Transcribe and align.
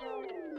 Thank 0.00 0.30
you. 0.30 0.49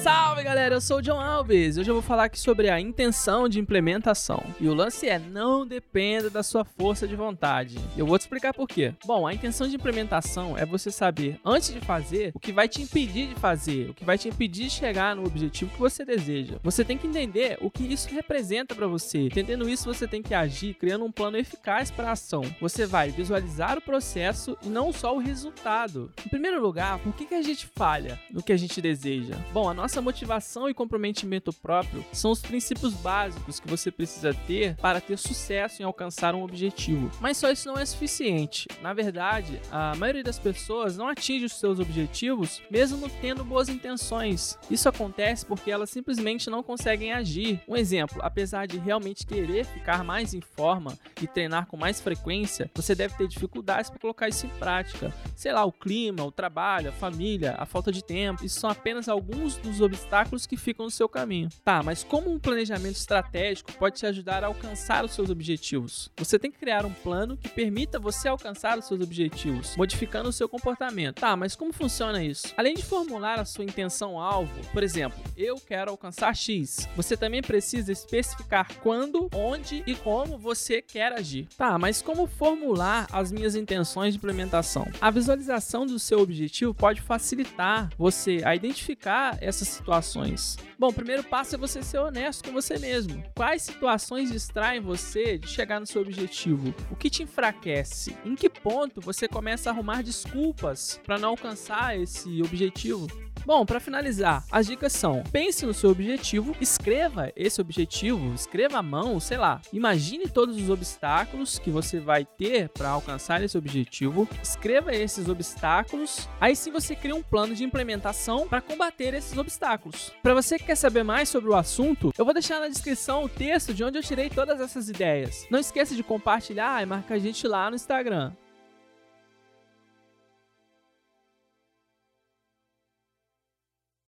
Salve 0.00 0.42
galera, 0.42 0.74
eu 0.74 0.80
sou 0.80 0.98
o 0.98 1.02
John 1.02 1.20
Alves. 1.20 1.76
Hoje 1.76 1.90
eu 1.90 1.94
vou 1.94 2.02
falar 2.02 2.24
aqui 2.24 2.40
sobre 2.40 2.68
a 2.70 2.80
intenção 2.80 3.48
de 3.48 3.60
implementação. 3.60 4.42
E 4.60 4.68
o 4.68 4.74
lance 4.74 5.08
é: 5.08 5.18
não 5.18 5.66
dependa 5.66 6.30
da 6.30 6.42
sua 6.42 6.64
força 6.64 7.06
de 7.06 7.14
vontade. 7.14 7.78
Eu 7.96 8.06
vou 8.06 8.18
te 8.18 8.22
explicar 8.22 8.52
por 8.52 8.66
quê. 8.66 8.94
Bom, 9.04 9.26
a 9.26 9.34
intenção 9.34 9.68
de 9.68 9.76
implementação 9.76 10.56
é 10.56 10.64
você 10.64 10.90
saber, 10.90 11.38
antes 11.44 11.72
de 11.72 11.80
fazer, 11.80 12.32
o 12.34 12.40
que 12.40 12.52
vai 12.52 12.68
te 12.68 12.82
impedir 12.82 13.28
de 13.28 13.34
fazer, 13.34 13.90
o 13.90 13.94
que 13.94 14.04
vai 14.04 14.16
te 14.16 14.28
impedir 14.28 14.64
de 14.64 14.70
chegar 14.70 15.14
no 15.14 15.24
objetivo 15.26 15.70
que 15.70 15.78
você 15.78 16.04
deseja. 16.04 16.56
Você 16.62 16.84
tem 16.84 16.96
que 16.98 17.06
entender 17.06 17.58
o 17.60 17.70
que 17.70 17.84
isso 17.84 18.08
representa 18.08 18.74
para 18.74 18.86
você. 18.86 19.18
Entendendo 19.18 19.68
isso, 19.68 19.92
você 19.92 20.08
tem 20.08 20.22
que 20.22 20.34
agir 20.34 20.74
criando 20.74 21.04
um 21.04 21.12
plano 21.12 21.36
eficaz 21.36 21.90
para 21.90 22.08
a 22.08 22.12
ação. 22.12 22.42
Você 22.60 22.86
vai 22.86 23.10
visualizar 23.10 23.78
o 23.78 23.82
processo 23.82 24.56
e 24.62 24.68
não 24.68 24.92
só 24.92 25.14
o 25.14 25.20
resultado. 25.20 26.10
Em 26.24 26.28
primeiro 26.28 26.60
lugar, 26.60 26.98
por 26.98 27.14
que, 27.14 27.26
que 27.26 27.34
a 27.34 27.42
gente 27.42 27.66
falha 27.74 28.18
no 28.30 28.42
que 28.42 28.52
a 28.52 28.56
gente 28.56 28.80
deseja? 28.80 29.34
Bom, 29.52 29.68
a 29.68 29.74
nossa 29.82 30.00
motivação 30.00 30.70
e 30.70 30.74
comprometimento 30.74 31.52
próprio 31.52 32.04
são 32.12 32.30
os 32.30 32.40
princípios 32.40 32.94
básicos 32.94 33.58
que 33.58 33.68
você 33.68 33.90
precisa 33.90 34.32
ter 34.32 34.76
para 34.76 35.00
ter 35.00 35.18
sucesso 35.18 35.82
em 35.82 35.84
alcançar 35.84 36.36
um 36.36 36.44
objetivo. 36.44 37.10
Mas 37.20 37.36
só 37.36 37.50
isso 37.50 37.66
não 37.66 37.76
é 37.76 37.84
suficiente. 37.84 38.68
Na 38.80 38.94
verdade, 38.94 39.60
a 39.72 39.96
maioria 39.96 40.22
das 40.22 40.38
pessoas 40.38 40.96
não 40.96 41.08
atinge 41.08 41.46
os 41.46 41.58
seus 41.58 41.80
objetivos 41.80 42.62
mesmo 42.70 43.10
tendo 43.20 43.44
boas 43.44 43.68
intenções. 43.68 44.56
Isso 44.70 44.88
acontece 44.88 45.44
porque 45.44 45.68
elas 45.68 45.90
simplesmente 45.90 46.48
não 46.48 46.62
conseguem 46.62 47.12
agir. 47.12 47.60
Um 47.66 47.76
exemplo, 47.76 48.20
apesar 48.22 48.66
de 48.66 48.78
realmente 48.78 49.26
querer 49.26 49.64
ficar 49.64 50.04
mais 50.04 50.32
em 50.32 50.40
forma 50.40 50.96
e 51.20 51.26
treinar 51.26 51.66
com 51.66 51.76
mais 51.76 52.00
frequência, 52.00 52.70
você 52.72 52.94
deve 52.94 53.16
ter 53.16 53.26
dificuldades 53.26 53.90
para 53.90 53.98
colocar 53.98 54.28
isso 54.28 54.46
em 54.46 54.50
prática. 54.60 55.12
Sei 55.34 55.52
lá, 55.52 55.64
o 55.64 55.72
clima, 55.72 56.22
o 56.22 56.30
trabalho, 56.30 56.90
a 56.90 56.92
família, 56.92 57.56
a 57.58 57.66
falta 57.66 57.90
de 57.90 58.04
tempo, 58.04 58.44
isso 58.44 58.60
são 58.60 58.70
apenas 58.70 59.08
alguns 59.08 59.56
dos 59.56 59.71
obstáculos 59.80 60.46
que 60.46 60.56
ficam 60.56 60.86
no 60.86 60.90
seu 60.90 61.08
caminho. 61.08 61.48
Tá, 61.64 61.82
mas 61.82 62.04
como 62.04 62.30
um 62.30 62.38
planejamento 62.38 62.96
estratégico 62.96 63.72
pode 63.74 63.98
te 63.98 64.06
ajudar 64.06 64.44
a 64.44 64.46
alcançar 64.46 65.04
os 65.04 65.12
seus 65.12 65.30
objetivos? 65.30 66.10
Você 66.16 66.38
tem 66.38 66.50
que 66.50 66.58
criar 66.58 66.84
um 66.84 66.92
plano 66.92 67.36
que 67.36 67.48
permita 67.48 67.98
você 67.98 68.28
alcançar 68.28 68.78
os 68.78 68.86
seus 68.86 69.00
objetivos, 69.00 69.76
modificando 69.76 70.28
o 70.28 70.32
seu 70.32 70.48
comportamento. 70.48 71.20
Tá, 71.20 71.36
mas 71.36 71.56
como 71.56 71.72
funciona 71.72 72.22
isso? 72.22 72.48
Além 72.56 72.74
de 72.74 72.82
formular 72.82 73.38
a 73.38 73.44
sua 73.44 73.64
intenção-alvo, 73.64 74.52
por 74.72 74.82
exemplo, 74.82 75.18
eu 75.36 75.56
quero 75.56 75.90
alcançar 75.90 76.34
X, 76.34 76.88
você 76.96 77.16
também 77.16 77.42
precisa 77.42 77.92
especificar 77.92 78.68
quando, 78.80 79.28
onde 79.34 79.82
e 79.86 79.94
como 79.94 80.38
você 80.38 80.82
quer 80.82 81.12
agir. 81.12 81.48
Tá, 81.56 81.78
mas 81.78 82.02
como 82.02 82.26
formular 82.26 83.06
as 83.12 83.30
minhas 83.30 83.54
intenções 83.54 84.14
de 84.14 84.18
implementação? 84.18 84.86
A 85.00 85.10
visualização 85.10 85.86
do 85.86 85.98
seu 85.98 86.20
objetivo 86.20 86.74
pode 86.74 87.00
facilitar 87.00 87.90
você 87.96 88.42
a 88.44 88.54
identificar 88.54 89.38
essas 89.52 89.68
situações? 89.68 90.56
Bom, 90.78 90.88
o 90.88 90.92
primeiro 90.92 91.22
passo 91.22 91.54
é 91.54 91.58
você 91.58 91.82
ser 91.82 91.98
honesto 91.98 92.44
com 92.44 92.52
você 92.52 92.78
mesmo. 92.78 93.22
Quais 93.36 93.62
situações 93.62 94.32
distraem 94.32 94.80
você 94.80 95.38
de 95.38 95.46
chegar 95.46 95.78
no 95.78 95.86
seu 95.86 96.02
objetivo? 96.02 96.74
O 96.90 96.96
que 96.96 97.10
te 97.10 97.22
enfraquece? 97.22 98.16
Em 98.24 98.34
que 98.34 98.48
ponto 98.48 99.00
você 99.00 99.28
começa 99.28 99.70
a 99.70 99.72
arrumar 99.72 100.02
desculpas 100.02 101.00
para 101.04 101.18
não 101.18 101.30
alcançar 101.30 101.98
esse 101.98 102.42
objetivo? 102.42 103.06
Bom, 103.44 103.66
para 103.66 103.80
finalizar, 103.80 104.44
as 104.50 104.66
dicas 104.66 104.92
são: 104.92 105.22
pense 105.32 105.66
no 105.66 105.74
seu 105.74 105.90
objetivo, 105.90 106.54
escreva 106.60 107.32
esse 107.34 107.60
objetivo, 107.60 108.32
escreva 108.34 108.78
à 108.78 108.82
mão, 108.82 109.18
sei 109.18 109.36
lá. 109.36 109.60
Imagine 109.72 110.28
todos 110.28 110.56
os 110.56 110.70
obstáculos 110.70 111.58
que 111.58 111.70
você 111.70 111.98
vai 111.98 112.24
ter 112.24 112.68
para 112.68 112.90
alcançar 112.90 113.42
esse 113.42 113.58
objetivo, 113.58 114.28
escreva 114.42 114.94
esses 114.94 115.28
obstáculos. 115.28 116.28
Aí 116.40 116.54
sim 116.54 116.70
você 116.70 116.94
cria 116.94 117.16
um 117.16 117.22
plano 117.22 117.54
de 117.54 117.64
implementação 117.64 118.48
para 118.48 118.60
combater 118.60 119.14
esses 119.14 119.36
obstáculos. 119.36 120.12
Para 120.22 120.34
você 120.34 120.58
que 120.58 120.66
quer 120.66 120.76
saber 120.76 121.02
mais 121.02 121.28
sobre 121.28 121.50
o 121.50 121.56
assunto, 121.56 122.12
eu 122.16 122.24
vou 122.24 122.34
deixar 122.34 122.60
na 122.60 122.68
descrição 122.68 123.24
o 123.24 123.28
texto 123.28 123.74
de 123.74 123.82
onde 123.82 123.98
eu 123.98 124.02
tirei 124.02 124.30
todas 124.30 124.60
essas 124.60 124.88
ideias. 124.88 125.46
Não 125.50 125.58
esqueça 125.58 125.94
de 125.94 126.02
compartilhar 126.02 126.82
e 126.82 126.86
marcar 126.86 127.14
a 127.14 127.18
gente 127.18 127.46
lá 127.46 127.68
no 127.68 127.76
Instagram. 127.76 128.32